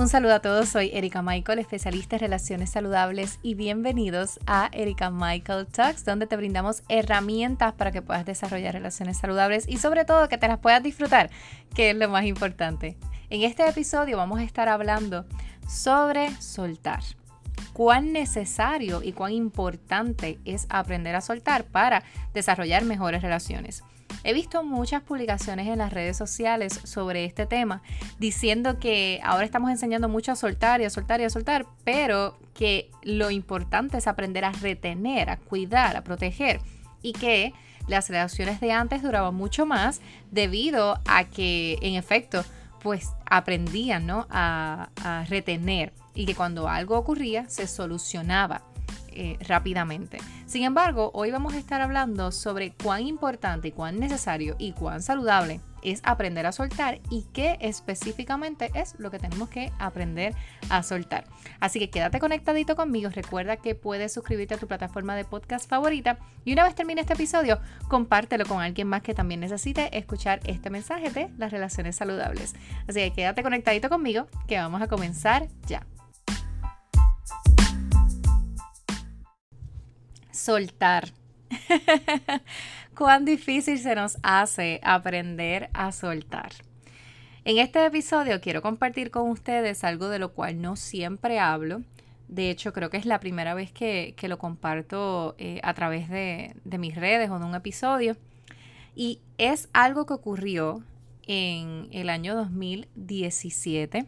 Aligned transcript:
Un 0.00 0.08
saludo 0.08 0.32
a 0.32 0.40
todos, 0.40 0.70
soy 0.70 0.90
Erika 0.94 1.20
Michael, 1.20 1.58
especialista 1.58 2.16
en 2.16 2.20
relaciones 2.20 2.70
saludables 2.70 3.38
y 3.42 3.54
bienvenidos 3.54 4.40
a 4.46 4.70
Erika 4.72 5.10
Michael 5.10 5.66
Talks, 5.66 6.06
donde 6.06 6.26
te 6.26 6.38
brindamos 6.38 6.82
herramientas 6.88 7.74
para 7.74 7.92
que 7.92 8.00
puedas 8.00 8.24
desarrollar 8.24 8.72
relaciones 8.72 9.18
saludables 9.18 9.68
y 9.68 9.76
sobre 9.76 10.06
todo 10.06 10.30
que 10.30 10.38
te 10.38 10.48
las 10.48 10.58
puedas 10.58 10.82
disfrutar, 10.82 11.28
que 11.74 11.90
es 11.90 11.96
lo 11.96 12.08
más 12.08 12.24
importante. 12.24 12.96
En 13.28 13.42
este 13.42 13.68
episodio 13.68 14.16
vamos 14.16 14.38
a 14.38 14.42
estar 14.42 14.70
hablando 14.70 15.26
sobre 15.68 16.30
soltar. 16.40 17.02
Cuán 17.74 18.14
necesario 18.14 19.02
y 19.02 19.12
cuán 19.12 19.32
importante 19.32 20.38
es 20.46 20.66
aprender 20.70 21.14
a 21.14 21.20
soltar 21.20 21.64
para 21.64 22.04
desarrollar 22.32 22.86
mejores 22.86 23.20
relaciones. 23.20 23.84
He 24.22 24.34
visto 24.34 24.62
muchas 24.62 25.02
publicaciones 25.02 25.66
en 25.68 25.78
las 25.78 25.92
redes 25.92 26.16
sociales 26.16 26.78
sobre 26.84 27.24
este 27.24 27.46
tema 27.46 27.82
diciendo 28.18 28.78
que 28.78 29.20
ahora 29.22 29.46
estamos 29.46 29.70
enseñando 29.70 30.08
mucho 30.08 30.32
a 30.32 30.36
soltar 30.36 30.80
y 30.80 30.84
a 30.84 30.90
soltar 30.90 31.20
y 31.20 31.24
a 31.24 31.30
soltar, 31.30 31.66
pero 31.84 32.36
que 32.52 32.90
lo 33.02 33.30
importante 33.30 33.96
es 33.96 34.06
aprender 34.06 34.44
a 34.44 34.52
retener, 34.52 35.30
a 35.30 35.38
cuidar, 35.38 35.96
a 35.96 36.04
proteger 36.04 36.60
y 37.00 37.12
que 37.12 37.54
las 37.88 38.10
relaciones 38.10 38.60
de 38.60 38.72
antes 38.72 39.02
duraban 39.02 39.34
mucho 39.34 39.64
más 39.64 40.02
debido 40.30 41.00
a 41.06 41.24
que 41.24 41.78
en 41.80 41.94
efecto 41.94 42.44
pues 42.82 43.08
aprendían 43.24 44.06
¿no? 44.06 44.26
a, 44.30 44.90
a 45.02 45.24
retener 45.24 45.92
y 46.14 46.26
que 46.26 46.34
cuando 46.34 46.68
algo 46.68 46.96
ocurría 46.98 47.48
se 47.48 47.66
solucionaba 47.66 48.62
eh, 49.12 49.36
rápidamente. 49.46 50.18
Sin 50.46 50.64
embargo, 50.64 51.10
hoy 51.14 51.30
vamos 51.30 51.54
a 51.54 51.58
estar 51.58 51.80
hablando 51.80 52.32
sobre 52.32 52.72
cuán 52.72 53.06
importante, 53.06 53.72
cuán 53.72 53.98
necesario 53.98 54.56
y 54.58 54.72
cuán 54.72 55.02
saludable 55.02 55.60
es 55.82 56.00
aprender 56.04 56.46
a 56.46 56.52
soltar 56.52 57.00
y 57.10 57.26
qué 57.32 57.56
específicamente 57.60 58.70
es 58.74 58.94
lo 58.98 59.10
que 59.10 59.18
tenemos 59.18 59.48
que 59.48 59.72
aprender 59.78 60.34
a 60.68 60.82
soltar. 60.82 61.24
Así 61.58 61.78
que 61.78 61.90
quédate 61.90 62.18
conectadito 62.18 62.76
conmigo. 62.76 63.10
Recuerda 63.10 63.56
que 63.56 63.74
puedes 63.74 64.12
suscribirte 64.12 64.54
a 64.54 64.58
tu 64.58 64.66
plataforma 64.66 65.14
de 65.14 65.24
podcast 65.24 65.68
favorita 65.68 66.18
y 66.44 66.52
una 66.52 66.64
vez 66.64 66.74
termine 66.74 67.00
este 67.00 67.14
episodio, 67.14 67.60
compártelo 67.88 68.44
con 68.46 68.60
alguien 68.60 68.88
más 68.88 69.02
que 69.02 69.14
también 69.14 69.40
necesite 69.40 69.96
escuchar 69.96 70.40
este 70.44 70.70
mensaje 70.70 71.10
de 71.10 71.30
las 71.38 71.52
relaciones 71.52 71.96
saludables. 71.96 72.54
Así 72.88 73.00
que 73.00 73.12
quédate 73.12 73.42
conectadito 73.42 73.88
conmigo 73.88 74.26
que 74.46 74.58
vamos 74.58 74.82
a 74.82 74.88
comenzar 74.88 75.48
ya. 75.66 75.86
Soltar. 80.32 81.12
Cuán 82.96 83.24
difícil 83.24 83.78
se 83.78 83.94
nos 83.94 84.18
hace 84.22 84.80
aprender 84.82 85.70
a 85.72 85.92
soltar. 85.92 86.52
En 87.44 87.58
este 87.58 87.84
episodio 87.84 88.40
quiero 88.40 88.60
compartir 88.60 89.10
con 89.10 89.30
ustedes 89.30 89.82
algo 89.84 90.08
de 90.08 90.18
lo 90.18 90.32
cual 90.32 90.60
no 90.60 90.76
siempre 90.76 91.38
hablo. 91.38 91.82
De 92.28 92.50
hecho, 92.50 92.72
creo 92.72 92.90
que 92.90 92.96
es 92.96 93.06
la 93.06 93.18
primera 93.18 93.54
vez 93.54 93.72
que, 93.72 94.14
lo 94.28 94.38
comparto 94.38 95.34
eh, 95.38 95.58
a 95.64 95.74
través 95.74 96.08
de, 96.08 96.54
mis 96.78 96.94
redes 96.94 97.28
o 97.30 97.38
de 97.38 97.44
un 97.44 97.54
episodio. 97.54 98.16
Y 98.94 99.20
es 99.38 99.68
algo 99.72 100.06
que 100.06 100.14
ocurrió 100.14 100.84
en 101.26 101.88
el 101.90 102.08
año 102.08 102.36
2017. 102.36 104.06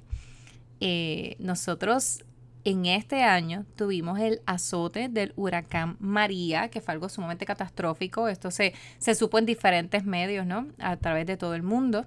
Eh, 0.81 1.37
nosotros 1.41 2.25
en 2.64 2.86
este 2.86 3.22
año 3.22 3.64
tuvimos 3.77 4.18
el 4.20 4.41
azote 4.46 5.08
del 5.08 5.32
huracán 5.36 5.96
María, 5.98 6.69
que 6.69 6.80
fue 6.80 6.94
algo 6.94 7.08
sumamente 7.08 7.44
catastrófico. 7.44 8.28
Esto 8.28 8.50
se, 8.50 8.74
se 8.98 9.14
supo 9.14 9.38
en 9.38 9.46
diferentes 9.46 10.04
medios, 10.04 10.46
¿no? 10.46 10.69
A 10.78 10.96
través 10.96 11.27
de 11.27 11.36
todo 11.36 11.54
el 11.54 11.62
mundo. 11.62 12.06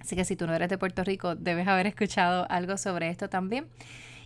Así 0.00 0.14
que 0.14 0.24
si 0.24 0.36
tú 0.36 0.46
no 0.46 0.54
eres 0.54 0.68
de 0.68 0.78
Puerto 0.78 1.02
Rico, 1.02 1.34
debes 1.34 1.66
haber 1.66 1.86
escuchado 1.86 2.46
algo 2.48 2.76
sobre 2.76 3.08
esto 3.08 3.28
también. 3.28 3.66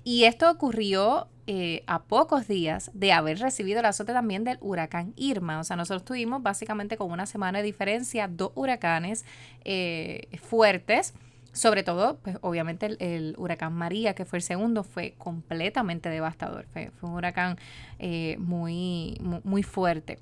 Y 0.05 0.25
esto 0.25 0.50
ocurrió 0.50 1.28
eh, 1.47 1.82
a 1.86 2.03
pocos 2.03 2.47
días 2.48 2.91
de 2.94 3.12
haber 3.12 3.38
recibido 3.38 3.81
el 3.81 3.86
azote 3.86 4.12
también 4.12 4.44
del 4.44 4.59
huracán 4.60 5.12
Irma. 5.16 5.59
O 5.59 5.65
sea, 5.65 5.76
nosotros 5.76 6.04
tuvimos 6.04 6.42
básicamente 6.42 6.97
con 6.97 7.10
una 7.10 7.26
semana 7.26 7.59
de 7.59 7.65
diferencia 7.65 8.28
dos 8.28 8.53
huracanes 8.54 9.25
eh, 9.65 10.28
fuertes 10.42 11.15
sobre 11.53 11.83
todo, 11.83 12.19
pues 12.22 12.37
obviamente 12.43 12.97
el, 12.99 13.34
huracán 13.37 13.72
María, 13.72 14.15
que 14.15 14.25
fue 14.25 14.38
el 14.38 14.43
segundo, 14.43 14.84
fue 14.84 15.15
completamente 15.19 16.09
devastador. 16.09 16.66
Fue, 16.72 16.93
un 17.03 17.12
huracán 17.12 17.59
eh, 17.99 18.37
muy, 18.38 19.19
muy, 19.44 19.62
fuerte. 19.62 20.19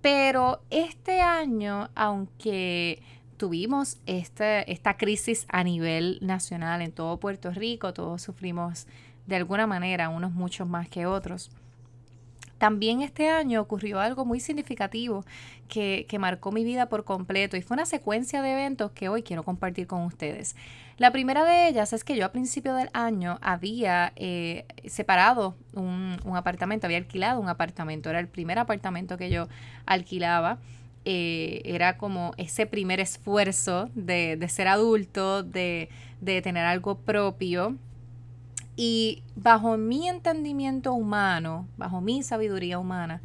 Pero 0.00 0.62
este 0.70 1.20
año, 1.20 1.90
aunque 1.94 3.02
tuvimos 3.36 3.98
esta, 4.06 4.62
esta 4.62 4.96
crisis 4.96 5.46
a 5.48 5.62
nivel 5.62 6.18
nacional 6.22 6.80
en 6.80 6.92
todo 6.92 7.18
Puerto 7.18 7.50
Rico, 7.50 7.92
todos 7.92 8.22
sufrimos 8.22 8.86
de 9.26 9.36
alguna 9.36 9.66
manera, 9.66 10.08
unos 10.08 10.32
muchos 10.32 10.66
más 10.66 10.88
que 10.88 11.06
otros. 11.06 11.50
También 12.60 13.00
este 13.00 13.30
año 13.30 13.62
ocurrió 13.62 14.00
algo 14.00 14.26
muy 14.26 14.38
significativo 14.38 15.24
que, 15.66 16.06
marcó 16.20 16.52
mi 16.52 16.62
vida 16.62 16.90
por 16.90 17.04
completo 17.04 17.56
y 17.56 17.62
fue 17.62 17.74
una 17.74 17.86
secuencia 17.86 18.42
de 18.42 18.52
eventos 18.52 18.90
que 18.90 19.08
hoy 19.08 19.22
quiero 19.22 19.44
compartir 19.44 19.86
con 19.86 20.02
ustedes. 20.02 20.56
La 20.98 21.10
primera 21.10 21.42
de 21.46 21.68
ellas 21.68 21.94
es 21.94 22.04
que 22.04 22.16
yo 22.16 22.26
a 22.26 22.32
principio 22.32 22.74
del 22.74 22.90
año 22.92 23.38
había 23.40 24.12
eh, 24.16 24.66
separado 24.84 25.56
un, 25.72 26.18
apartamento, 26.36 26.86
había 26.86 26.98
alquilado 26.98 27.40
un 27.40 27.48
apartamento, 27.48 28.10
era 28.10 28.20
el 28.20 28.28
primer 28.28 28.58
apartamento 28.58 29.16
que 29.16 29.30
yo 29.30 29.48
alquilaba. 29.86 30.58
Eh, 31.06 31.62
era 31.64 31.96
como 31.96 32.32
ese 32.36 32.66
primer 32.66 33.00
esfuerzo 33.00 33.88
de, 33.94 34.36
ser 34.50 34.68
adulto, 34.68 35.42
de, 35.42 35.88
de 36.20 36.42
tener 36.42 36.66
algo 36.66 36.98
propio 36.98 37.78
y 38.76 39.22
bajo 39.36 39.76
mi 39.76 40.08
entendimiento 40.08 40.92
humano, 40.92 41.66
bajo 41.76 42.00
mi 42.00 42.22
sabiduría 42.22 42.78
humana, 42.78 43.20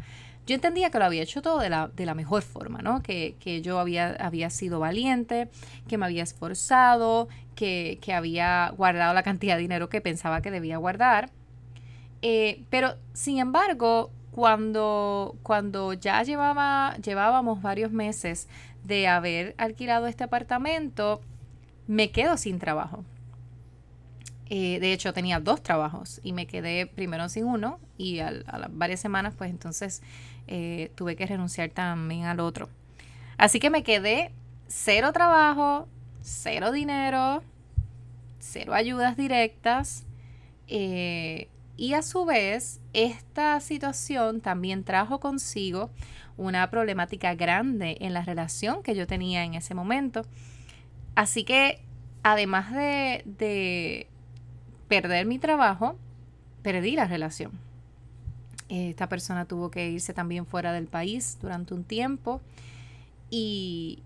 yo 0.46 0.54
entendía 0.54 0.92
que 0.92 1.00
lo 1.00 1.06
había 1.06 1.24
hecho 1.24 1.42
todo 1.42 1.60
de 1.60 1.70
la, 1.70 1.88
de 1.88 2.06
la 2.06 2.14
mejor 2.14 2.44
forma, 2.44 2.82
¿no? 2.82 3.02
Que, 3.02 3.36
yo 3.64 3.80
había, 3.80 4.16
había, 4.20 4.50
sido 4.52 4.80
valiente, 4.80 5.50
que 5.88 5.98
me 5.98 6.06
había 6.06 6.24
esforzado, 6.24 7.28
que, 7.56 8.00
había 8.14 8.72
guardado 8.78 9.14
la 9.14 9.24
cantidad 9.24 9.56
de 9.56 9.62
dinero 9.62 9.90
que 9.90 10.02
pensaba 10.02 10.42
que 10.42 10.52
debía 10.52 10.78
guardar. 10.78 11.32
Eh, 12.22 12.64
pero, 12.70 12.96
sin 13.14 13.40
embargo, 13.40 14.12
cuando, 14.32 15.36
cuando 15.42 15.94
ya 15.94 16.22
llevaba, 16.22 16.96
llevábamos 16.98 17.62
varios 17.62 17.92
meses 17.92 18.48
de 18.84 19.08
haber 19.08 19.56
alquilado 19.58 20.06
este 20.06 20.24
apartamento, 20.24 21.22
me 21.88 22.12
quedo 22.12 22.38
sin 22.38 22.60
trabajo. 22.60 23.04
Eh, 24.50 24.80
de 24.80 24.94
hecho, 24.94 25.12
tenía 25.14 25.40
dos 25.40 25.64
trabajos 25.64 26.20
y 26.24 26.34
me 26.34 26.46
quedé 26.46 26.86
primero 26.86 27.28
sin 27.30 27.46
uno 27.46 27.80
y 27.98 28.20
a, 28.20 28.32
las 28.32 28.70
varias 28.70 29.00
semanas, 29.00 29.34
pues 29.36 29.50
entonces 29.50 30.04
eh, 30.48 30.92
tuve 30.96 31.16
que 31.16 31.26
renunciar 31.26 31.70
también 31.70 32.26
al 32.26 32.40
otro. 32.40 32.70
Así 33.38 33.60
que 33.60 33.70
me 33.70 33.84
quedé 33.84 34.32
cero 34.68 35.12
trabajo, 35.14 35.88
cero 36.22 36.72
dinero, 36.72 37.44
cero 38.40 38.74
ayudas 38.74 39.18
directas. 39.18 40.06
Eh, 40.68 41.50
y 41.78 41.94
a 41.94 42.04
su 42.04 42.24
vez, 42.24 42.80
esta 42.94 43.60
situación 43.60 44.42
también 44.42 44.84
trajo 44.84 45.20
consigo 45.20 45.90
una 46.38 46.70
problemática 46.70 47.34
grande 47.34 47.98
en 48.00 48.14
la 48.14 48.22
relación 48.22 48.84
que 48.84 48.96
yo 48.96 49.08
tenía 49.08 49.44
en 49.44 49.56
ese 49.56 49.74
momento. 49.74 50.22
Así 51.16 51.44
que, 51.44 51.82
además 52.24 52.72
de 52.74 54.08
perder 54.88 55.26
mi 55.26 55.40
trabajo, 55.40 55.98
perdí 56.62 56.96
la 56.96 57.06
relación. 57.06 57.52
Esta 58.70 59.08
persona 59.08 59.46
tuvo 59.46 59.70
que 59.70 59.90
irse 59.90 60.14
también 60.14 60.46
fuera 60.46 60.74
del 60.74 60.88
país 60.88 61.38
durante 61.42 61.74
un 61.74 61.84
tiempo 61.84 62.42
y, 63.30 64.02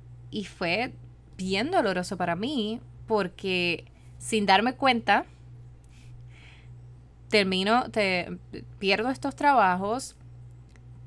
fue 0.58 0.94
bien 1.38 1.72
doloroso 1.72 2.18
para 2.18 2.36
mí 2.36 2.82
porque 3.08 3.86
sin 4.18 4.46
darme 4.46 4.74
cuenta, 4.74 5.26
termino, 7.30 7.90
te, 7.90 8.38
pierdo 8.80 9.10
estos 9.10 9.36
trabajos, 9.36 10.16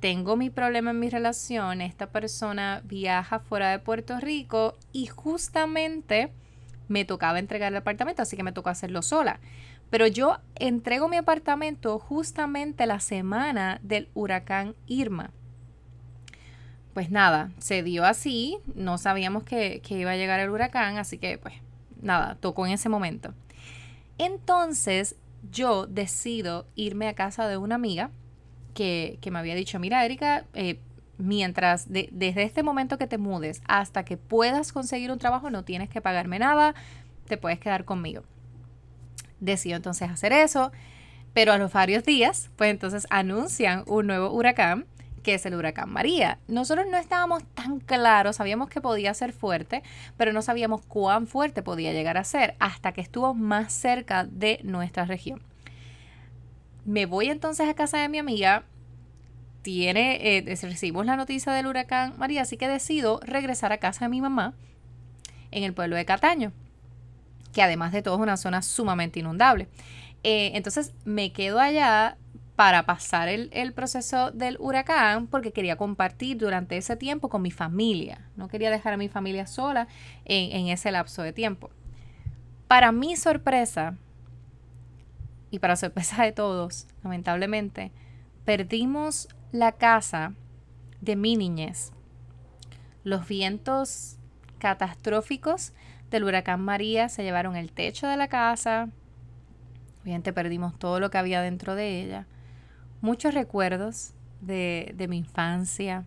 tengo 0.01 0.37
mi 0.37 0.51
problema 0.51 0.91
en 0.91 0.99
mi 0.99 1.11
relación, 1.11 1.81
esta 1.81 2.09
persona 2.09 2.81
viaja 2.85 3.39
fuera 3.39 3.71
de 3.71 3.79
Puerto 3.79 4.19
Rico 4.19 4.77
y 4.93 5.07
justamente 5.07 6.33
me 6.89 7.05
tocaba 7.05 7.39
entregar 7.39 7.73
el 7.73 7.79
apartamento, 7.79 8.23
así 8.23 8.37
que 8.37 8.43
me 8.43 8.53
tocó 8.53 8.71
hacerlo 8.71 9.03
sola. 9.03 9.41
Pero 9.91 10.07
yo 10.07 10.39
entrego 10.55 11.09
mi 11.09 11.17
apartamento 11.17 11.99
justamente 11.99 12.87
la 12.87 13.01
semana 13.01 13.79
del 13.83 14.09
huracán 14.15 14.75
Irma. 14.87 15.31
Pues 16.95 17.11
nada, 17.11 17.51
se 17.59 17.83
dio 17.83 18.05
así, 18.05 18.59
no 18.75 18.99
sabíamos 18.99 19.45
que, 19.45 19.83
iba 19.89 20.11
a 20.11 20.17
llegar 20.17 20.41
el 20.41 20.51
huracán, 20.51 20.99
así 20.99 21.19
que 21.19 21.39
pues 21.39 21.55
nada, 22.01 22.37
tocó 22.41 22.67
en 22.67 22.73
ese 22.73 22.89
momento. 22.89 23.35
Entonces 24.19 25.17
yo 25.51 25.87
decido 25.87 26.67
irme 26.75 27.09
a 27.09 27.15
casa 27.15 27.49
de 27.49 27.57
una 27.57 27.75
amiga 27.75 28.11
que, 28.75 29.19
me 29.31 29.39
había 29.39 29.55
dicho, 29.55 29.79
mira 29.79 30.05
Erika, 30.05 30.45
eh, 30.55 30.79
mientras 31.23 31.87
desde 31.89 32.43
este 32.43 32.63
momento 32.63 32.99
que 32.99 33.07
te 33.07 33.17
mudes 33.17 33.63
hasta 33.67 34.05
que 34.05 34.17
puedas 34.17 34.73
conseguir 34.73 35.11
un 35.13 35.19
trabajo 35.19 35.51
no 35.51 35.65
tienes 35.65 35.89
que 35.89 36.01
pagarme 36.01 36.39
nada, 36.39 36.75
te 37.27 37.37
puedes 37.37 37.61
quedar 37.61 37.85
conmigo. 37.85 38.23
Decido 39.41 39.77
entonces 39.77 40.11
hacer 40.11 40.33
eso, 40.33 40.73
pero 41.33 41.53
a 41.53 41.59
los 41.59 41.73
varios 41.73 42.05
días, 42.05 42.51
pues 42.57 42.71
entonces 42.71 43.07
anuncian 43.11 43.85
un 43.87 44.09
nuevo 44.09 44.31
huracán, 44.33 44.87
que 45.23 45.35
es 45.35 45.47
el 45.47 45.55
huracán 45.55 45.91
María. 45.91 46.39
Nosotros 46.49 46.87
no 46.91 46.97
estábamos 46.97 47.45
tan 47.55 47.79
claros, 47.79 48.37
sabíamos 48.37 48.69
que 48.69 48.81
podía 48.81 49.15
ser 49.15 49.33
fuerte, 49.33 49.83
pero 50.17 50.33
no 50.33 50.43
sabíamos 50.43 50.85
cuán 50.87 51.29
fuerte 51.29 51.63
podía 51.63 51.93
llegar 51.93 52.19
a 52.19 52.25
ser 52.25 52.57
hasta 52.59 52.93
que 52.93 53.01
estuvo 53.01 53.33
más 53.33 53.73
cerca 53.73 54.25
de 54.25 54.59
nuestra 54.65 55.05
región. 55.05 55.41
Me 56.85 57.07
voy 57.07 57.29
entonces 57.29 57.69
a 57.69 57.75
casa 57.75 57.99
de 57.99 58.09
mi 58.09 58.19
amiga, 58.19 58.65
tiene, 59.63 60.39
eh, 60.39 60.59
recibimos 60.63 61.07
la 61.07 61.17
noticia 61.17 61.53
del 61.53 61.67
huracán 61.67 62.15
María, 62.19 62.43
así 62.43 62.57
que 62.57 62.69
decido 62.69 63.21
regresar 63.23 63.73
a 63.73 63.79
casa 63.79 64.05
de 64.05 64.09
mi 64.09 64.21
mamá 64.21 64.55
en 65.51 65.65
el 65.65 65.73
pueblo 65.73 65.97
de 65.97 66.05
Cataño, 66.05 66.53
que 67.53 67.63
además 67.63 67.93
de 67.93 68.03
todo 68.03 68.17
es 68.17 68.21
una 68.21 68.37
zona 68.37 68.63
sumamente 68.63 69.21
inundable. 69.21 69.69
Eh, 70.25 70.53
entonces 70.55 70.93
me 71.05 71.33
quedo 71.33 71.61
allá 71.61 72.17
para 72.57 72.85
pasar 72.85 73.29
el, 73.29 73.73
proceso 73.73 74.31
del 74.31 74.57
huracán 74.61 75.27
porque 75.27 75.53
quería 75.53 75.77
compartir 75.77 76.37
durante 76.37 76.77
ese 76.77 76.97
tiempo 76.97 77.29
con 77.29 77.43
mi 77.43 77.51
familia. 77.51 78.29
No 78.37 78.49
quería 78.49 78.71
dejar 78.71 78.93
a 78.93 78.97
mi 78.97 79.09
familia 79.09 79.47
sola 79.47 79.89
en, 80.25 80.53
en 80.53 80.69
ese 80.69 80.91
lapso 80.93 81.23
de 81.23 81.33
tiempo. 81.33 81.71
Para 82.69 82.93
mi 82.93 83.17
sorpresa, 83.17 83.97
y 85.53 85.59
para 85.59 85.77
sorpresa 85.77 86.25
de 86.25 86.33
todos, 86.33 86.87
lamentablemente, 87.05 87.93
perdimos 88.45 89.29
la 89.53 89.73
casa 89.73 90.35
de 91.01 91.15
mi 91.15 91.37
niñez. 91.37 91.93
Los 93.05 93.29
vientos 93.29 94.17
catastróficos 94.59 95.73
del 96.11 96.25
huracán 96.25 96.61
María 96.61 97.09
se 97.09 97.23
llevaron 97.23 97.57
el 97.57 97.73
techo 97.73 98.07
de 98.07 98.17
la 98.17 98.29
casa, 98.29 98.91
Obviamente 100.03 100.33
perdimos 100.33 100.79
todo 100.79 100.99
lo 100.99 101.11
que 101.11 101.19
había 101.19 101.43
dentro 101.43 101.75
de 101.75 102.03
ella. 102.03 102.27
Muchos 103.01 103.35
recuerdos 103.35 104.15
de, 104.41 104.95
mi 105.09 105.19
infancia, 105.19 106.05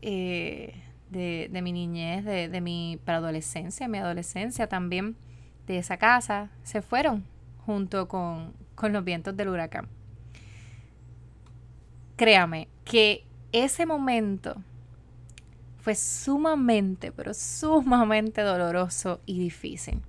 eh, 0.00 0.74
de, 1.10 1.60
mi 1.62 1.72
niñez, 1.72 2.24
de, 2.24 2.60
mi 2.62 2.98
preadolescencia, 3.04 3.88
mi 3.88 3.98
adolescencia 3.98 4.68
también, 4.68 5.16
de 5.66 5.78
esa 5.78 5.98
casa, 5.98 6.50
se 6.62 6.80
fueron 6.80 7.24
junto 7.66 8.08
con, 8.08 8.54
con 8.74 8.94
los 8.94 9.04
vientos 9.04 9.36
del 9.36 9.48
huracán. 9.48 9.86
Créame 12.18 12.66
que 12.84 13.24
ese 13.52 13.86
momento 13.86 14.56
fue 15.78 15.94
sumamente, 15.94 17.12
pero 17.12 17.32
sumamente 17.32 18.42
doloroso 18.42 19.20
y 19.24 19.38
difícil. 19.38 20.02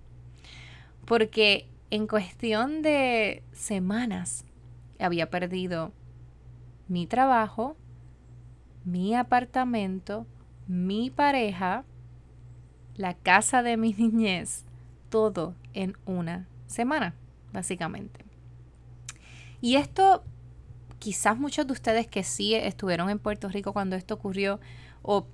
Porque 1.05 1.67
en 1.91 2.07
cuestión 2.07 2.81
de 2.81 3.43
semanas 3.51 4.43
había 4.99 5.29
perdido 5.29 5.91
mi 6.87 7.05
trabajo, 7.05 7.77
mi 8.83 9.13
apartamento, 9.13 10.25
mi 10.67 11.11
pareja, 11.11 11.85
la 12.95 13.13
casa 13.13 13.61
de 13.61 13.77
mi 13.77 13.93
niñez, 13.97 14.65
todo 15.09 15.53
en 15.75 15.95
una 16.07 16.47
semana, 16.65 17.13
básicamente. 17.53 18.25
Y 19.61 19.75
esto, 19.75 20.23
quizás 20.99 21.37
muchos 21.37 21.65
de 21.65 21.73
ustedes 21.73 22.07
que 22.07 22.23
sí 22.23 22.53
estuvieron 22.53 23.09
en 23.09 23.19
Puerto 23.19 23.49
Rico 23.49 23.73
cuando 23.73 23.95
esto 23.95 24.13
ocurrió, 24.13 24.59
o 25.01 25.27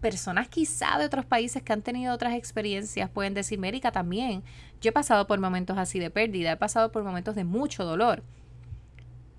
personas 0.00 0.48
quizá 0.48 0.98
de 0.98 1.06
otros 1.06 1.24
países 1.24 1.62
que 1.62 1.72
han 1.72 1.82
tenido 1.82 2.12
otras 2.12 2.34
experiencias 2.34 3.08
pueden 3.08 3.34
decir, 3.34 3.58
Mérica, 3.58 3.92
también, 3.92 4.42
yo 4.80 4.90
he 4.90 4.92
pasado 4.92 5.26
por 5.26 5.38
momentos 5.38 5.78
así 5.78 5.98
de 5.98 6.10
pérdida, 6.10 6.52
he 6.52 6.56
pasado 6.56 6.92
por 6.92 7.04
momentos 7.04 7.34
de 7.34 7.44
mucho 7.44 7.84
dolor, 7.84 8.22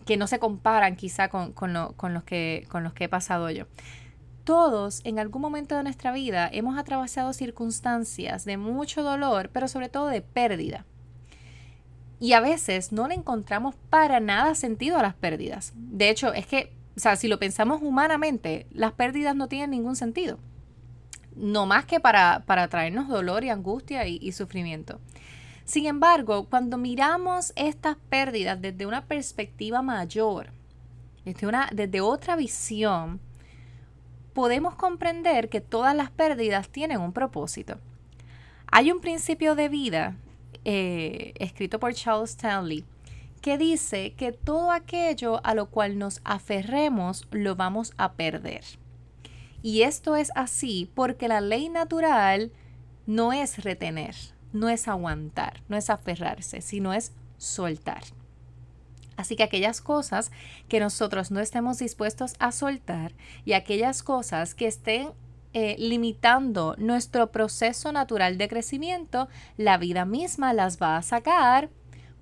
que 0.06 0.18
no 0.18 0.28
se 0.28 0.40
comparan 0.40 0.96
quizá 0.96 1.30
con, 1.30 1.54
los, 1.74 2.24
que, 2.24 2.66
con 2.70 2.84
los 2.84 2.94
que 2.94 3.06
he 3.06 3.10
pasado 3.10 3.50
yo. 3.50 3.66
Todos 4.44 5.02
en 5.06 5.20
algún 5.20 5.42
momento 5.42 5.76
de 5.76 5.84
nuestra 5.84 6.12
vida 6.12 6.50
hemos 6.52 6.78
atravesado 6.78 7.32
circunstancias 7.34 8.44
de 8.44 8.58
mucho 8.58 9.04
dolor, 9.04 9.50
pero 9.54 9.68
sobre 9.68 9.90
todo 9.90 10.08
de 10.08 10.22
pérdida. 10.22 10.86
Y 12.20 12.34
a 12.34 12.40
veces 12.40 12.92
no 12.92 13.08
le 13.08 13.16
encontramos 13.16 13.76
para 13.90 14.20
nada 14.20 14.56
sentido 14.56 14.98
a 14.98 15.02
las 15.02 15.14
pérdidas. 15.14 15.74
De 15.76 16.10
hecho, 16.10 16.34
es 16.34 16.48
que, 16.48 16.72
o 16.96 17.00
sea, 17.00 17.16
si 17.16 17.28
lo 17.28 17.40
pensamos 17.40 17.82
humanamente, 17.82 18.68
las 18.72 18.94
pérdidas 18.94 19.36
no 19.36 19.48
tienen 19.48 19.72
ningún 19.72 19.96
sentido 19.96 20.38
no 21.36 21.66
más 21.66 21.86
que 21.86 22.00
para, 22.00 22.44
traernos 22.70 23.08
dolor 23.08 23.44
y 23.44 23.50
angustia 23.50 24.08
y, 24.08 24.32
sufrimiento. 24.32 25.00
Sin 25.66 25.86
embargo, 25.86 26.48
cuando 26.50 26.78
miramos 26.78 27.54
estas 27.56 27.98
pérdidas 28.10 28.62
desde 28.62 28.86
una 28.86 29.06
perspectiva 29.06 29.82
mayor, 29.82 30.52
desde, 31.26 31.48
una, 31.48 31.70
desde 31.72 32.02
otra 32.02 32.36
visión, 32.36 33.20
podemos 34.34 34.76
comprender 34.76 35.50
que 35.50 35.62
todas 35.62 35.96
las 35.96 36.12
pérdidas 36.12 36.70
tienen 36.70 37.00
un 37.00 37.14
propósito. 37.14 37.78
Hay 38.68 38.92
un 38.92 39.00
principio 39.00 39.56
de 39.56 39.70
vida 39.70 40.16
eh, 40.66 41.34
escrito 41.40 41.80
por 41.80 41.94
Charles 41.94 42.32
Stanley 42.32 42.86
que 43.44 43.58
dice 43.58 44.14
que 44.14 44.32
todo 44.32 44.72
aquello 44.72 45.46
a 45.46 45.54
lo 45.54 45.70
cual 45.70 46.00
nos 46.00 46.22
aferremos 46.24 47.28
lo 47.30 47.58
vamos 47.58 47.92
a 47.98 48.14
perder. 48.14 48.64
Y 49.62 49.82
esto 49.82 50.16
es 50.16 50.32
así 50.34 50.90
porque 50.96 51.28
la 51.28 51.42
ley 51.42 51.68
natural 51.68 52.54
no 53.06 53.34
es 53.34 53.62
retener, 53.62 54.16
no 54.54 54.70
es 54.70 54.88
aguantar, 54.88 55.62
no 55.68 55.76
es 55.76 55.90
aferrarse, 55.90 56.62
sino 56.62 56.94
es 56.94 57.12
soltar. 57.38 58.04
Así 59.18 59.36
que 59.36 59.44
aquellas 59.44 59.82
cosas 59.82 60.32
que 60.70 60.80
nosotros 60.80 61.30
no 61.30 61.42
estemos 61.42 61.80
dispuestos 61.80 62.36
a 62.40 62.54
soltar 62.54 63.14
y 63.44 63.54
aquellas 63.54 64.04
cosas 64.04 64.56
que 64.56 64.68
estén 64.68 65.12
eh, 65.54 65.76
limitando 65.78 66.76
nuestro 66.78 67.32
proceso 67.32 67.92
natural 67.92 68.38
de 68.38 68.48
crecimiento, 68.48 69.28
la 69.58 69.78
vida 69.78 70.06
misma 70.06 70.54
las 70.54 70.82
va 70.82 70.98
a 70.98 71.02
sacar 71.02 71.70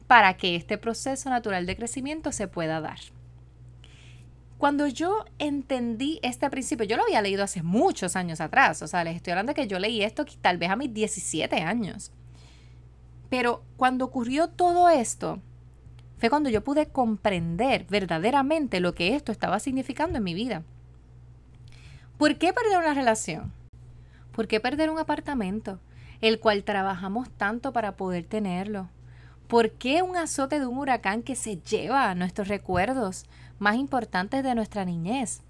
para 0.07 0.35
que 0.35 0.55
este 0.55 0.77
proceso 0.77 1.29
natural 1.29 1.65
de 1.65 1.75
crecimiento 1.75 2.31
se 2.31 2.47
pueda 2.47 2.81
dar. 2.81 2.99
Cuando 4.57 4.85
yo 4.85 5.25
entendí 5.39 6.19
este 6.21 6.49
principio, 6.49 6.85
yo 6.85 6.97
lo 6.97 7.03
había 7.03 7.21
leído 7.21 7.43
hace 7.43 7.63
muchos 7.63 8.15
años 8.15 8.41
atrás, 8.41 8.81
o 8.81 8.87
sea, 8.87 9.03
les 9.03 9.15
estoy 9.15 9.31
hablando 9.31 9.51
de 9.51 9.61
que 9.61 9.67
yo 9.67 9.79
leí 9.79 10.03
esto 10.03 10.25
tal 10.41 10.57
vez 10.57 10.69
a 10.69 10.75
mis 10.75 10.93
17 10.93 11.55
años. 11.61 12.11
Pero 13.29 13.63
cuando 13.77 14.05
ocurrió 14.05 14.49
todo 14.49 14.89
esto, 14.89 15.39
fue 16.17 16.29
cuando 16.29 16.49
yo 16.49 16.63
pude 16.63 16.87
comprender 16.87 17.87
verdaderamente 17.89 18.81
lo 18.81 18.93
que 18.93 19.15
esto 19.15 19.31
estaba 19.31 19.59
significando 19.59 20.17
en 20.17 20.23
mi 20.25 20.33
vida. 20.35 20.63
¿Por 22.21 22.37
qué 22.37 22.53
perder 22.53 22.77
una 22.77 22.93
relación? 22.93 23.51
¿Por 24.31 24.47
qué 24.47 24.59
perder 24.59 24.91
un 24.91 24.99
apartamento, 24.99 25.79
el 26.21 26.39
cual 26.39 26.63
trabajamos 26.63 27.31
tanto 27.31 27.73
para 27.73 27.95
poder 27.95 28.27
tenerlo? 28.27 28.89
¿Por 29.47 29.71
qué 29.71 30.03
un 30.03 30.15
azote 30.15 30.59
de 30.59 30.67
un 30.67 30.77
huracán 30.77 31.23
que 31.23 31.35
se 31.35 31.57
lleva 31.57 32.13
nuestros 32.13 32.47
recuerdos, 32.47 33.25
más 33.57 33.75
importantes 33.75 34.43
de 34.43 34.53
nuestra 34.53 34.85
niñez. 34.85 35.41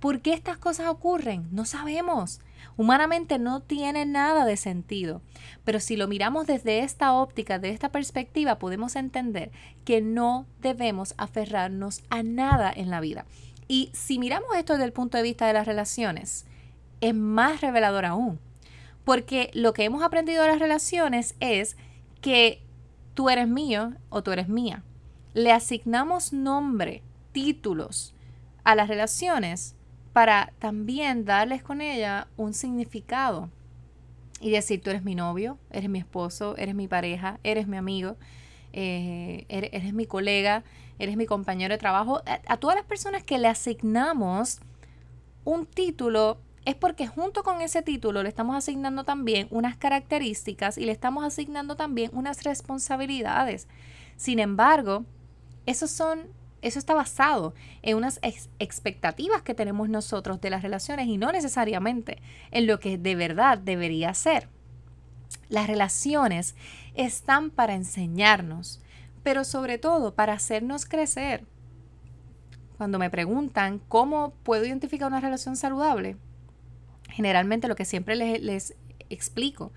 ¿Por 0.00 0.20
qué 0.20 0.34
estas 0.34 0.58
cosas 0.58 0.88
ocurren? 0.88 1.48
No 1.50 1.64
sabemos. 1.64 2.40
Humanamente 2.76 3.38
no 3.38 3.60
tiene 3.60 4.04
nada 4.04 4.44
de 4.44 4.58
sentido. 4.58 5.22
Pero 5.64 5.80
si 5.80 5.96
lo 5.96 6.08
miramos 6.08 6.46
desde 6.46 6.80
esta 6.80 7.14
óptica, 7.14 7.58
de 7.58 7.70
esta 7.70 7.90
perspectiva, 7.90 8.58
podemos 8.58 8.96
entender 8.96 9.50
que 9.86 10.02
no 10.02 10.44
debemos 10.60 11.14
aferrarnos 11.16 12.02
a 12.10 12.22
nada 12.22 12.70
en 12.70 12.90
la 12.90 13.00
vida. 13.00 13.24
Y 13.72 13.88
si 13.94 14.18
miramos 14.18 14.54
esto 14.54 14.74
desde 14.74 14.84
el 14.84 14.92
punto 14.92 15.16
de 15.16 15.22
vista 15.22 15.46
de 15.46 15.54
las 15.54 15.66
relaciones, 15.66 16.44
es 17.00 17.14
más 17.14 17.62
revelador 17.62 18.04
aún. 18.04 18.38
Porque 19.02 19.50
lo 19.54 19.72
que 19.72 19.84
hemos 19.84 20.02
aprendido 20.02 20.42
de 20.42 20.50
las 20.50 20.58
relaciones 20.58 21.36
es 21.40 21.78
que 22.20 22.60
tú 23.14 23.30
eres 23.30 23.48
mío 23.48 23.94
o 24.10 24.22
tú 24.22 24.30
eres 24.30 24.50
mía. 24.50 24.82
Le 25.32 25.52
asignamos 25.52 26.34
nombre 26.34 27.02
títulos 27.32 28.14
a 28.62 28.74
las 28.74 28.88
relaciones 28.88 29.74
para 30.12 30.52
también 30.58 31.24
darles 31.24 31.62
con 31.62 31.80
ella 31.80 32.28
un 32.36 32.52
significado 32.52 33.48
y 34.38 34.50
decir, 34.50 34.82
tú 34.82 34.90
eres 34.90 35.02
mi 35.02 35.14
novio, 35.14 35.56
eres 35.70 35.88
mi 35.88 35.98
esposo, 35.98 36.58
eres 36.58 36.74
mi 36.74 36.88
pareja, 36.88 37.40
eres 37.42 37.66
mi 37.66 37.78
amigo, 37.78 38.18
eh, 38.72 39.46
eres, 39.48 39.92
mi 39.92 40.06
colega, 40.06 40.64
eres 40.98 41.16
mi 41.16 41.26
compañero 41.26 41.74
de 41.74 41.78
trabajo. 41.78 42.22
A, 42.46 42.56
todas 42.56 42.76
las 42.76 42.86
personas 42.86 43.22
que 43.22 43.38
le 43.38 43.48
asignamos 43.48 44.60
un 45.44 45.66
título 45.66 46.38
es 46.64 46.74
porque 46.76 47.06
junto 47.06 47.42
con 47.42 47.60
ese 47.60 47.82
título 47.82 48.22
le 48.22 48.28
estamos 48.28 48.56
asignando 48.56 49.04
también 49.04 49.48
unas 49.50 49.76
características 49.76 50.78
y 50.78 50.84
le 50.84 50.92
estamos 50.92 51.24
asignando 51.24 51.76
también 51.76 52.10
unas 52.14 52.44
responsabilidades. 52.44 53.66
Sin 54.16 54.38
embargo, 54.38 55.04
esos 55.66 55.90
son 55.90 56.30
eso 56.62 56.78
está 56.78 56.94
basado 56.94 57.54
en 57.82 57.96
unas 57.96 58.20
expectativas 58.60 59.42
que 59.42 59.52
tenemos 59.52 59.88
nosotros 59.88 60.40
de 60.40 60.48
las 60.48 60.62
relaciones 60.62 61.08
y 61.08 61.18
no 61.18 61.32
necesariamente 61.32 62.22
en 62.52 62.68
lo 62.68 62.78
que 62.78 62.98
de 62.98 63.16
verdad 63.16 63.58
debería 63.58 64.14
ser. 64.14 64.48
Las 65.52 65.66
relaciones 65.66 66.54
están 66.94 67.50
para 67.50 67.74
enseñarnos, 67.74 68.80
pero 69.22 69.44
sobre 69.44 69.76
todo 69.76 70.14
para 70.14 70.32
hacernos 70.32 70.86
crecer. 70.86 71.44
Cuando 72.78 72.98
me 72.98 73.10
preguntan 73.10 73.78
cómo 73.78 74.32
puedo 74.44 74.64
identificar 74.64 75.08
una 75.08 75.20
relación 75.20 75.56
saludable, 75.56 76.16
generalmente 77.10 77.68
lo 77.68 77.76
que 77.76 77.84
siempre 77.84 78.16
les, 78.16 78.74
explico 79.10 79.72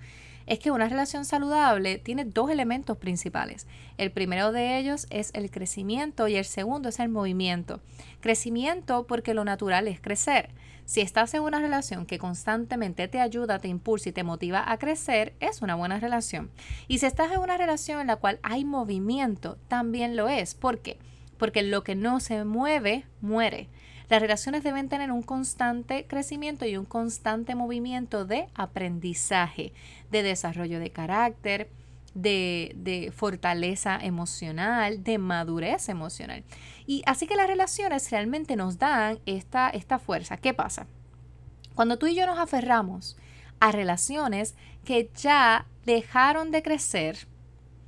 es 0.46 0.58
que 0.58 0.70
una 0.70 0.88
relación 0.88 1.24
saludable 1.24 1.98
tiene 1.98 2.24
dos 2.24 2.50
elementos 2.50 2.96
principales. 2.96 3.66
El 3.98 4.12
primero 4.12 4.52
de 4.52 4.78
ellos 4.78 5.06
es 5.10 5.30
el 5.34 5.50
crecimiento 5.50 6.28
y 6.28 6.36
el 6.36 6.44
segundo 6.44 6.88
es 6.88 7.00
el 7.00 7.08
movimiento. 7.08 7.80
Crecimiento 8.20 9.06
porque 9.06 9.34
lo 9.34 9.44
natural 9.44 9.88
es 9.88 10.00
crecer. 10.00 10.50
Si 10.84 11.00
estás 11.00 11.34
en 11.34 11.42
una 11.42 11.58
relación 11.58 12.06
que 12.06 12.18
constantemente 12.18 13.08
te 13.08 13.20
ayuda, 13.20 13.58
te 13.58 13.66
impulsa 13.66 14.10
y 14.10 14.12
te 14.12 14.22
motiva 14.22 14.70
a 14.70 14.78
crecer, 14.78 15.34
es 15.40 15.60
una 15.60 15.74
buena 15.74 15.98
relación. 15.98 16.48
Y 16.86 16.98
si 16.98 17.06
estás 17.06 17.32
en 17.32 17.40
una 17.40 17.56
relación 17.56 18.00
en 18.00 18.06
la 18.06 18.16
cual 18.16 18.38
hay 18.44 18.64
movimiento, 18.64 19.58
también 19.66 20.14
lo 20.14 20.28
es. 20.28 20.54
¿Por 20.54 20.78
qué? 20.78 20.98
Porque 21.38 21.64
lo 21.64 21.82
que 21.82 21.96
no 21.96 22.20
se 22.20 22.44
mueve, 22.44 23.04
muere. 23.20 23.68
Las 24.08 24.22
relaciones 24.22 24.62
deben 24.62 24.88
tener 24.88 25.10
un 25.10 25.22
constante 25.22 26.06
crecimiento 26.06 26.64
y 26.64 26.76
un 26.76 26.84
constante 26.84 27.54
movimiento 27.54 28.24
de 28.24 28.48
aprendizaje, 28.54 29.72
de 30.10 30.22
desarrollo 30.22 30.78
de 30.78 30.90
carácter, 30.90 31.68
de, 32.16 33.12
fortaleza 33.14 33.98
emocional, 34.00 35.02
de 35.02 35.18
madurez 35.18 35.88
emocional. 35.88 36.44
Y 36.86 37.02
así 37.06 37.26
que 37.26 37.36
las 37.36 37.46
relaciones 37.46 38.10
realmente 38.10 38.56
nos 38.56 38.78
dan 38.78 39.18
esta, 39.26 39.68
esta 39.68 39.98
fuerza. 39.98 40.36
¿Qué 40.36 40.54
pasa? 40.54 40.86
Cuando 41.74 41.98
tú 41.98 42.06
y 42.06 42.14
yo 42.14 42.26
nos 42.26 42.38
aferramos 42.38 43.16
a 43.60 43.72
relaciones 43.72 44.54
que 44.84 45.10
ya 45.14 45.66
dejaron 45.84 46.50
de 46.50 46.62
crecer, 46.62 47.26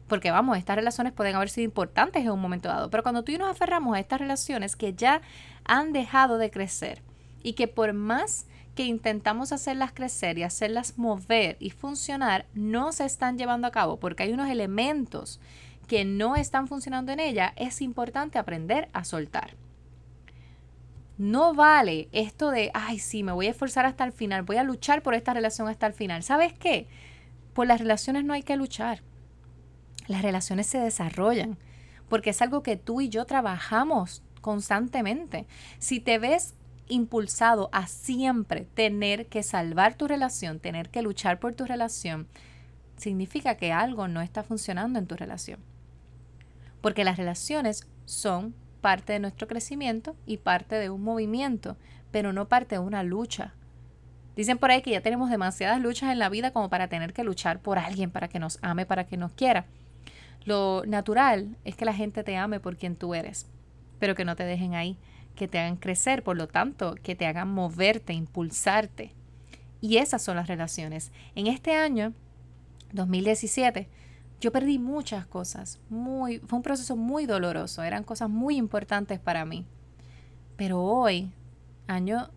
porque 0.09 0.31
vamos, 0.31 0.59
estas 0.59 0.77
relaciones 0.77 1.13
pueden 1.13 1.37
haber 1.37 1.49
sido 1.51 1.65
importantes 1.65 2.23
en 2.23 2.31
un 2.31 2.41
momento 2.41 2.69
dado, 2.69 2.91
pero 2.91 3.03
cuando 3.03 3.25
tú 3.25 3.31
y 3.31 3.35
yo 3.35 3.41
nos 3.41 3.51
aferramos 3.51 3.97
a 3.97 4.01
estas 4.01 4.21
relaciones 4.21 4.77
que 4.77 4.95
ya 4.95 5.21
han 5.69 5.93
dejado 5.93 6.39
de 6.39 6.51
crecer 6.51 7.03
y 7.43 7.53
que 7.53 7.69
por 7.69 7.93
más 7.93 8.47
que 8.75 8.85
intentamos 8.85 9.53
hacerlas 9.53 9.93
crecer 9.93 10.39
y 10.39 10.43
hacerlas 10.43 10.99
mover 10.99 11.57
y 11.61 11.71
funcionar, 11.71 12.47
no 12.55 12.93
se 12.93 13.05
están 13.05 13.39
llevando 13.39 13.69
a 13.69 13.71
cabo 13.71 13.99
porque 13.99 14.25
hay 14.25 14.33
unos 14.33 14.51
elementos 14.51 15.41
que 15.87 16.05
no 16.05 16.35
están 16.35 16.67
funcionando 16.67 17.13
en 17.13 17.21
ella, 17.21 17.53
es 17.57 17.81
importante 17.81 18.39
aprender 18.39 18.89
a 18.93 19.05
soltar. 19.05 19.55
No 21.17 21.55
vale 21.55 22.09
esto 22.13 22.51
de, 22.51 22.71
ay, 22.75 22.99
sí, 22.99 23.23
me 23.23 23.33
voy 23.33 23.47
a 23.47 23.51
esforzar 23.51 23.87
hasta 23.87 24.05
el 24.05 24.13
final, 24.13 24.43
voy 24.43 24.57
a 24.57 24.65
luchar 24.65 25.03
por 25.03 25.15
esta 25.15 25.35
relación 25.35 25.69
hasta 25.69 25.87
el 25.87 25.93
final. 25.93 26.23
¿Sabes 26.23 26.53
qué? 26.53 26.89
Por 27.55 27.67
las 27.67 27.81
relaciones 27.81 28.25
no 28.25 28.35
hay 28.35 28.43
que 28.43 28.57
luchar 28.57 29.03
las 30.09 30.23
relaciones 30.23 30.67
se 30.67 30.79
desarrollan, 30.79 31.59
porque 32.09 32.31
es 32.31 32.43
algo 32.43 32.63
que 32.63 32.77
tú 32.77 33.01
y 33.01 33.11
yo 33.11 33.27
trabajamos 33.27 34.23
constantemente. 34.49 35.47
Si 35.79 36.01
te 36.01 36.19
ves 36.19 36.55
impulsado 36.89 37.69
a 37.71 37.87
siempre 37.87 38.67
tener 38.73 39.27
que 39.27 39.43
salvar 39.43 39.93
tu 39.93 40.09
relación, 40.09 40.59
tener 40.59 40.89
que 40.89 41.03
luchar 41.03 41.39
por 41.39 41.53
tu 41.53 41.67
relación, 41.67 42.27
significa 42.97 43.57
que 43.57 43.73
algo 43.73 44.09
no 44.09 44.23
está 44.23 44.43
funcionando 44.43 44.99
en 44.99 45.07
tu 45.07 45.17
relación. 45.17 45.61
Porque 46.81 47.05
las 47.05 47.19
relaciones 47.19 47.87
son 48.07 48.55
parte 48.81 49.13
de 49.13 49.19
nuestro 49.19 49.49
crecimiento 49.49 50.17
y 50.25 50.39
parte 50.39 50.77
de 50.77 50.89
un 50.89 51.03
movimiento, 51.03 51.77
pero 52.11 52.33
no 52.33 52.49
parte 52.49 52.77
de 52.77 52.79
una 52.79 53.03
lucha. 53.03 53.53
Dicen 54.35 54.57
por 54.57 54.71
ahí 54.71 54.81
que 54.81 54.93
ya 54.93 55.03
tenemos 55.03 55.29
demasiadas 55.29 55.79
luchas 55.79 56.11
en 56.11 56.19
la 56.19 56.31
vida 56.31 56.53
como 56.53 56.71
para 56.71 56.89
tener 56.89 57.13
que 57.13 57.23
luchar 57.23 57.61
por 57.61 57.79
alguien, 57.79 58.11
para 58.11 58.29
que 58.29 58.39
nos 58.39 58.59
ame, 58.63 58.87
para 58.87 59.05
que 59.05 59.19
nos 59.19 59.33
quiera. 59.33 59.67
Lo 60.47 60.85
natural 60.87 61.59
es 61.65 61.77
que 61.77 61.85
la 61.85 61.93
gente 61.93 62.25
te 62.25 62.39
ame 62.39 62.61
por 62.61 62.79
quien 62.79 62.97
tú 62.97 63.15
eres, 63.15 63.47
pero 63.99 64.15
que 64.15 64.25
no 64.25 64.37
te 64.37 64.45
dejen 64.45 64.75
ahí, 64.75 64.97
que 65.35 65.49
te 65.49 65.59
hagan 65.59 65.77
crecer, 65.77 66.23
por 66.23 66.37
lo 66.37 66.49
tanto, 66.49 66.95
que 67.03 67.15
te 67.15 67.27
hagan 67.27 67.49
moverte, 67.49 68.13
impulsarte. 68.13 69.13
Y 69.81 69.99
esas 69.99 70.23
son 70.23 70.37
las 70.37 70.49
relaciones. 70.49 71.13
En 71.35 71.47
este 71.47 71.75
año, 71.75 72.13
2017, 72.93 73.89
yo 74.41 74.53
perdí 74.53 74.79
muchas 74.79 75.27
cosas. 75.27 75.81
Muy, 75.89 76.39
fue 76.41 76.57
un 76.57 76.63
proceso 76.63 76.97
muy 76.97 77.27
doloroso. 77.27 77.83
Eran 77.83 78.05
cosas 78.05 78.29
muy 78.29 78.57
importantes 78.57 79.21
para 79.21 79.45
mí. 79.45 79.65
Pero 80.57 80.83
hoy, 80.83 81.31
año 81.87 82.31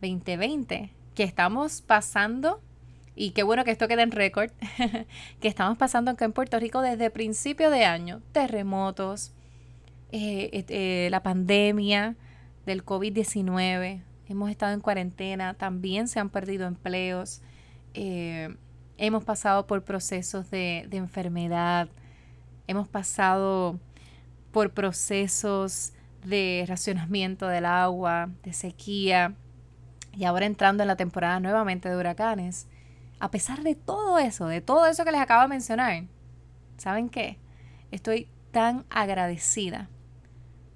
2020, 0.00 0.90
que 1.14 1.22
estamos 1.22 1.80
pasando 1.80 2.60
y 3.16 3.30
qué 3.30 3.42
bueno 3.42 3.64
que 3.64 3.70
esto 3.70 3.88
quede 3.88 4.02
en 4.02 4.10
récord, 4.10 4.50
que 5.40 5.48
estamos 5.48 5.78
pasando 5.78 6.10
acá 6.10 6.24
en 6.24 6.32
Puerto 6.32 6.58
Rico 6.58 6.80
desde 6.80 7.10
principio 7.10 7.70
de 7.70 7.84
año, 7.84 8.20
terremotos, 8.32 9.32
eh, 10.12 10.64
eh, 10.68 11.08
la 11.10 11.22
pandemia 11.22 12.16
del 12.66 12.84
COVID-19, 12.84 14.02
hemos 14.28 14.50
estado 14.50 14.72
en 14.72 14.80
cuarentena, 14.80 15.54
también 15.54 16.08
se 16.08 16.20
han 16.20 16.30
perdido 16.30 16.66
empleos, 16.66 17.42
eh, 17.94 18.56
hemos 18.96 19.24
pasado 19.24 19.66
por 19.66 19.82
procesos 19.82 20.50
de, 20.50 20.86
de 20.88 20.96
enfermedad, 20.96 21.88
hemos 22.66 22.88
pasado 22.88 23.78
por 24.52 24.72
procesos 24.72 25.92
de 26.24 26.64
racionamiento 26.66 27.48
del 27.48 27.66
agua, 27.66 28.30
de 28.42 28.52
sequía, 28.52 29.34
y 30.12 30.24
ahora 30.24 30.46
entrando 30.46 30.82
en 30.82 30.88
la 30.88 30.96
temporada 30.96 31.40
nuevamente 31.40 31.88
de 31.88 31.96
huracanes 31.96 32.68
a 33.20 33.30
pesar 33.30 33.62
de 33.62 33.74
todo 33.74 34.18
eso, 34.18 34.46
de 34.46 34.60
todo 34.60 34.86
eso 34.86 35.04
que 35.04 35.12
les 35.12 35.20
acabo 35.20 35.42
de 35.42 35.48
mencionar, 35.48 36.04
¿saben 36.76 37.08
qué? 37.08 37.38
Estoy 37.90 38.28
tan 38.50 38.84
agradecida 38.90 39.88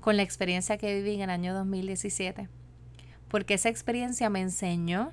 con 0.08 0.16
la 0.16 0.22
experiencia 0.22 0.78
que 0.78 0.94
viví 0.94 1.16
en 1.16 1.20
el 1.20 1.28
año 1.28 1.52
2017, 1.52 2.48
porque 3.28 3.52
esa 3.52 3.68
experiencia 3.68 4.30
me 4.30 4.40
enseñó 4.40 5.12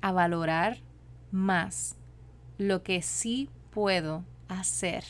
a 0.00 0.12
valorar 0.12 0.78
más 1.30 1.96
lo 2.56 2.82
que 2.82 3.02
sí 3.02 3.50
puedo 3.68 4.24
hacer 4.48 5.04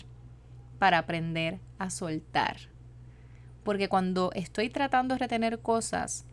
para 0.80 0.98
aprender 0.98 1.60
a 1.78 1.90
soltar. 1.90 2.56
Porque 3.62 3.88
cuando 3.88 4.32
estoy 4.34 4.68
tratando 4.68 5.14
de 5.14 5.20
retener 5.20 5.60
cosas, 5.60 6.24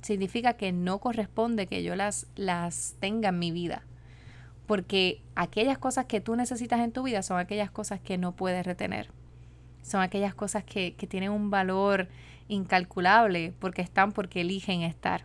significa 0.00 0.54
que 0.54 0.72
no 0.72 0.98
corresponde 0.98 1.66
que 1.66 1.82
yo 1.82 1.94
las, 1.94 2.26
las 2.36 2.96
tenga 3.00 3.28
en 3.28 3.38
mi 3.38 3.50
vida 3.50 3.82
porque 4.66 5.20
aquellas 5.34 5.76
cosas 5.76 6.06
que 6.06 6.22
tú 6.22 6.36
necesitas 6.36 6.80
en 6.80 6.92
tu 6.92 7.02
vida 7.02 7.22
son 7.22 7.38
aquellas 7.38 7.70
cosas 7.70 8.00
que 8.00 8.16
no 8.16 8.36
puedes 8.36 8.64
retener. 8.64 9.10
Son 9.82 10.00
aquellas 10.00 10.34
cosas 10.34 10.64
que, 10.64 10.94
que 10.94 11.06
tienen 11.06 11.30
un 11.30 11.50
valor 11.50 12.08
incalculable 12.48 13.54
porque 13.58 13.82
están 13.82 14.12
porque 14.12 14.40
eligen 14.40 14.82
estar. 14.82 15.24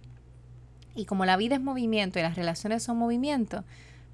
Y 0.96 1.06
como 1.06 1.26
la 1.26 1.38
vida 1.38 1.56
es 1.56 1.62
movimiento 1.62 2.20
y 2.20 2.22
las 2.22 2.36
relaciones 2.36 2.84
son 2.84 2.98
movimiento, 2.98 3.66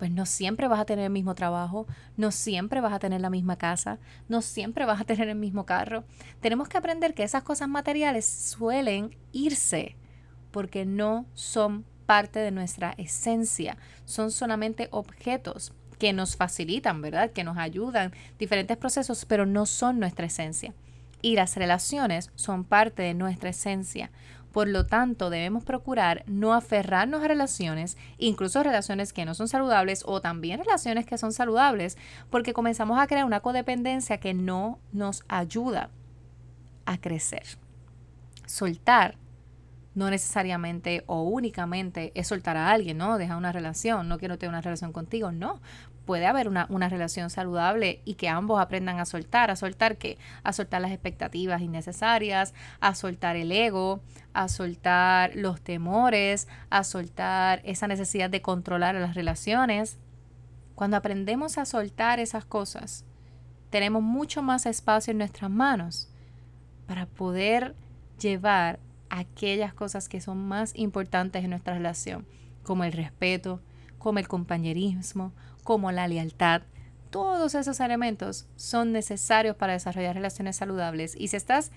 pues 0.02 0.10
no 0.10 0.26
siempre 0.26 0.68
vas 0.68 0.80
a 0.80 0.86
tener 0.86 1.06
el 1.06 1.12
mismo 1.12 1.36
trabajo, 1.36 1.86
no 2.18 2.32
siempre 2.32 2.82
vas 2.82 2.92
a 2.92 2.98
tener 2.98 3.22
la 3.22 3.30
misma 3.30 3.58
casa, 3.58 4.00
no 4.28 4.42
siempre 4.42 4.86
vas 4.86 5.00
a 5.00 5.06
tener 5.06 5.30
el 5.30 5.36
mismo 5.36 5.68
carro. 5.68 6.06
Tenemos 6.40 6.68
que 6.70 6.80
aprender 6.80 7.14
que 7.14 7.22
esas 7.22 7.44
cosas 7.44 7.70
materiales 7.70 8.26
suelen 8.26 9.16
irse 9.32 9.96
porque 10.50 10.86
no 10.86 11.28
son 11.36 11.86
parte 12.08 12.40
de 12.40 12.50
nuestra 12.50 12.96
esencia, 12.98 13.78
son 14.06 14.32
solamente 14.32 14.88
objetos 14.90 15.74
que 16.02 16.14
nos 16.14 16.36
facilitan, 16.36 17.00
¿verdad? 17.00 17.30
Que 17.30 17.44
nos 17.44 17.60
ayudan 17.60 18.12
diferentes 18.40 18.76
procesos, 18.76 19.24
pero 19.26 19.46
no 19.46 19.68
son 19.68 20.00
nuestra 20.00 20.26
esencia. 20.26 20.74
Y 21.22 21.36
las 21.36 21.56
relaciones 21.58 22.32
son 22.34 22.64
parte 22.64 23.04
de 23.04 23.14
nuestra 23.14 23.52
esencia. 23.52 24.10
Por 24.52 24.68
lo 24.68 24.88
tanto, 24.88 25.30
debemos 25.30 25.64
procurar 25.64 26.24
no 26.26 26.56
aferrarnos 26.56 27.24
a 27.24 27.28
relaciones, 27.28 27.98
incluso 28.18 28.64
relaciones 28.64 29.14
que 29.14 29.26
no 29.26 29.36
son 29.36 29.48
saludables 29.48 30.02
o 30.08 30.22
también 30.22 30.58
relaciones 30.58 31.06
que 31.06 31.20
son 31.20 31.34
saludables, 31.34 32.00
porque 32.32 32.54
comenzamos 32.54 33.00
a 33.00 33.06
crear 33.06 33.26
una 33.26 33.42
codependencia 33.42 34.18
que 34.18 34.34
no 34.34 34.80
nos 34.94 35.24
ayuda 35.28 35.92
a 36.88 36.98
crecer. 36.98 37.44
Soltar 38.48 39.20
no 39.94 40.10
necesariamente 40.10 41.04
o 41.08 41.24
únicamente 41.24 42.12
es 42.16 42.28
soltar 42.28 42.58
a 42.58 42.72
alguien, 42.72 42.98
¿no? 42.98 43.18
Dejar 43.18 43.38
una 43.38 43.52
relación, 43.52 44.08
no 44.08 44.18
quiero 44.18 44.38
tener 44.38 44.50
una 44.50 44.62
relación 44.62 44.94
contigo, 44.94 45.32
no. 45.32 45.60
Puede 46.06 46.26
haber 46.26 46.48
una, 46.48 46.66
una, 46.70 46.90
relación 46.90 47.30
saludable 47.30 48.02
y 48.06 48.16
que 48.16 48.28
ambos 48.28 48.60
aprendan 48.60 49.00
a 49.00 49.06
soltar. 49.06 49.52
¿A 49.52 49.56
soltar 49.56 49.98
qué? 49.98 50.18
A 50.44 50.52
soltar 50.52 50.82
las 50.82 50.92
expectativas 50.92 51.62
innecesarias, 51.62 52.54
a 52.80 52.96
soltar 52.96 53.36
el 53.36 53.52
ego, 53.52 54.02
a 54.34 54.48
soltar 54.48 55.36
los 55.36 55.62
temores, 55.62 56.48
a 56.70 56.84
soltar 56.84 57.62
esa 57.64 57.88
necesidad 57.88 58.30
de 58.30 58.42
controlar 58.42 58.96
las 58.96 59.16
relaciones. 59.16 59.98
Cuando 60.76 60.98
aprendemos 60.98 61.58
a 61.58 61.66
soltar 61.66 62.20
esas 62.20 62.46
cosas, 62.46 63.06
tenemos 63.70 64.02
mucho 64.02 64.42
más 64.42 64.66
espacio 64.66 65.12
en 65.12 65.20
nuestras 65.20 65.50
manos 65.50 66.10
para 66.88 67.06
poder 67.06 67.76
llevar 68.20 68.80
aquellas 69.10 69.74
cosas 69.74 70.10
que 70.10 70.22
son 70.22 70.48
más 70.48 70.74
importantes 70.76 71.44
en 71.44 71.52
nuestra 71.52 71.74
relación, 71.74 72.26
como 72.64 72.84
el 72.84 72.94
respeto, 72.94 73.62
como 73.98 74.20
el 74.20 74.28
compañerismo, 74.28 75.32
como 75.64 75.92
la 75.92 76.08
lealtad. 76.08 76.64
todos 77.10 77.56
esos 77.56 77.82
elementos 77.82 78.48
son 78.56 78.94
necesarios 78.94 79.58
para 79.58 79.74
desarrollar 79.74 80.16
relaciones 80.16 80.56
saludables. 80.56 81.14
Y 81.18 81.28
si 81.28 81.36
estás 81.36 81.72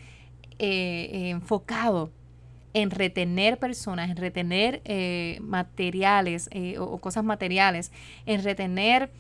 eh, 0.61 1.31
enfocado 1.31 2.13
en 2.73 2.91
retener 2.91 3.59
personas, 3.59 4.11
en 4.11 4.17
retener 4.17 4.81
eh, 4.85 5.39
materiales 5.41 6.49
eh, 6.53 6.79
o, 6.79 6.99
cosas 6.99 7.25
materiales, 7.25 7.91
en 8.27 8.45
retener 8.45 9.11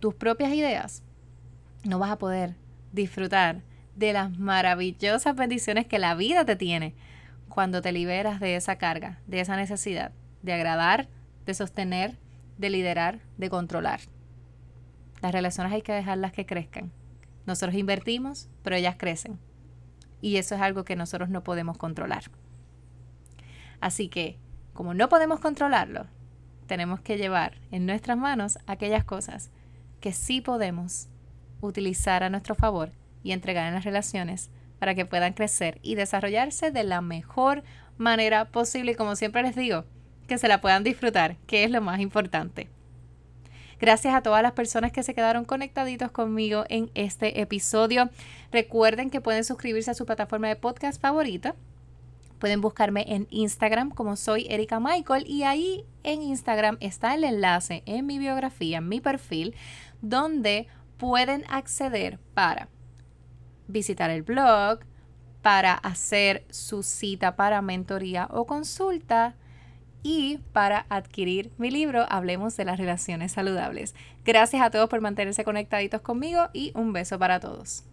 tus 0.00 0.14
propias 0.14 0.52
ideas, 0.52 1.02
no 1.84 1.98
vas 1.98 2.10
a 2.10 2.18
poder 2.18 2.54
disfrutar 2.92 3.62
de 3.96 4.12
las 4.12 4.36
maravillosas 4.38 5.34
bendiciones 5.34 5.86
que 5.86 5.98
la 5.98 6.14
vida 6.14 6.44
te 6.44 6.56
tiene 6.56 6.94
cuando 7.48 7.80
te 7.80 7.92
liberas 7.92 8.40
de 8.40 8.56
esa 8.56 8.76
carga, 8.76 9.20
de 9.26 9.40
esa 9.40 9.56
necesidad 9.56 10.12
de 10.42 10.52
agradar, 10.52 11.08
de 11.46 11.54
sostener, 11.54 12.16
de 12.60 12.70
liderar, 12.70 13.20
de 13.38 13.48
controlar. 13.48 14.00
Las 15.22 15.32
relaciones 15.32 15.72
hay 15.72 15.82
que 15.82 15.92
dejarlas 15.92 16.32
que 16.32 16.46
crezcan. 16.46 16.92
Nosotros 17.46 17.74
invertimos, 17.74 18.48
pero 18.62 18.76
ellas 18.76 18.96
crecen. 18.98 19.38
Y 20.20 20.36
eso 20.36 20.54
es 20.54 20.60
algo 20.60 20.84
que 20.84 20.94
nosotros 20.94 21.30
no 21.30 21.42
podemos 21.42 21.78
controlar. 21.78 22.24
Así 23.80 24.08
que, 24.08 24.38
como 24.74 24.92
no 24.92 25.08
podemos 25.08 25.40
controlarlo, 25.40 26.06
tenemos 26.66 27.00
que 27.00 27.16
llevar 27.16 27.58
en 27.70 27.86
nuestras 27.86 28.18
manos 28.18 28.58
aquellas 28.66 29.04
cosas 29.04 29.50
que 30.00 30.12
sí 30.12 30.42
podemos 30.42 31.08
utilizar 31.62 32.22
a 32.22 32.30
nuestro 32.30 32.54
favor 32.54 32.92
y 33.22 33.32
entregar 33.32 33.66
en 33.68 33.74
las 33.74 33.84
relaciones 33.84 34.50
para 34.78 34.94
que 34.94 35.06
puedan 35.06 35.32
crecer 35.32 35.78
y 35.82 35.94
desarrollarse 35.94 36.70
de 36.70 36.84
la 36.84 37.00
mejor 37.00 37.64
manera 37.96 38.50
posible. 38.50 38.92
Y 38.92 38.94
como 38.96 39.16
siempre 39.16 39.42
les 39.42 39.56
digo, 39.56 39.84
que 40.30 40.38
se 40.38 40.46
la 40.46 40.60
puedan 40.60 40.84
disfrutar, 40.84 41.36
que 41.48 41.64
es 41.64 41.72
lo 41.72 41.80
más 41.80 41.98
importante. 41.98 42.68
Gracias 43.80 44.14
a 44.14 44.22
todas 44.22 44.44
las 44.44 44.52
personas 44.52 44.92
que 44.92 45.02
se 45.02 45.12
quedaron 45.12 45.44
conectaditos 45.44 46.12
conmigo 46.12 46.64
en 46.68 46.88
este 46.94 47.40
episodio. 47.40 48.10
Recuerden 48.52 49.10
que 49.10 49.20
pueden 49.20 49.42
suscribirse 49.42 49.90
a 49.90 49.94
su 49.94 50.06
plataforma 50.06 50.46
de 50.46 50.54
podcast 50.54 51.02
favorita. 51.02 51.56
Pueden 52.38 52.60
buscarme 52.60 53.06
en 53.08 53.26
Instagram 53.30 53.90
como 53.90 54.14
soy 54.14 54.46
Erika 54.48 54.78
Michael 54.78 55.24
y 55.26 55.42
ahí 55.42 55.84
en 56.04 56.22
Instagram 56.22 56.76
está 56.78 57.16
el 57.16 57.24
enlace 57.24 57.82
en 57.86 58.06
mi 58.06 58.20
biografía, 58.20 58.78
en 58.78 58.88
mi 58.88 59.00
perfil, 59.00 59.56
donde 60.00 60.68
pueden 60.96 61.44
acceder 61.48 62.20
para 62.34 62.68
visitar 63.66 64.10
el 64.10 64.22
blog, 64.22 64.78
para 65.42 65.74
hacer 65.74 66.44
su 66.50 66.84
cita 66.84 67.34
para 67.34 67.62
mentoría 67.62 68.28
o 68.30 68.46
consulta 68.46 69.34
y 70.02 70.38
para 70.52 70.86
adquirir 70.88 71.50
mi 71.58 71.70
libro 71.70 72.06
Hablemos 72.08 72.56
de 72.56 72.64
las 72.64 72.78
relaciones 72.78 73.32
saludables. 73.32 73.94
Gracias 74.24 74.62
a 74.62 74.70
todos 74.70 74.88
por 74.88 75.00
mantenerse 75.00 75.44
conectaditos 75.44 76.00
conmigo 76.00 76.48
y 76.52 76.72
un 76.74 76.92
beso 76.92 77.18
para 77.18 77.40
todos. 77.40 77.84